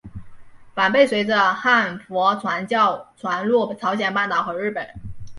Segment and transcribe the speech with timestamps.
[0.73, 4.89] 梵呗随着汉传佛教传入朝鲜半岛和日本。